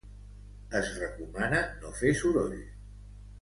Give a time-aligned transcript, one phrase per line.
[0.79, 2.57] Es recomana no fer soroll.